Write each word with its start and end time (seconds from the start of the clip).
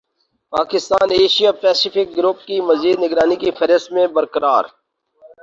Pakistan 0.53 1.09
Asia 1.11 1.51
Pacific 1.61 2.07
group 2.17 2.37
کی 2.45 2.55
مزید 2.61 2.95
نگرانی 2.99 3.35
کی 3.35 3.49
فہرست 3.51 3.87
میں 3.91 4.07
برقرار 4.07 4.63